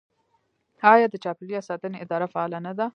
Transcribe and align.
آیا 0.93 1.07
د 1.11 1.15
چاپیریال 1.23 1.63
ساتنې 1.69 1.97
اداره 2.03 2.27
فعاله 2.33 2.59
نه 2.65 2.73
ده؟ 2.77 2.85